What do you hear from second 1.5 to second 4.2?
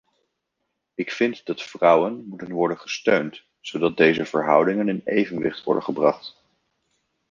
vrouwen moeten worden gesteund zodat